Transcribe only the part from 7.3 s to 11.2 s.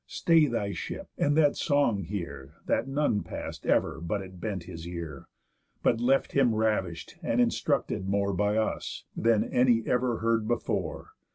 instructed more By us, than any ever heard before.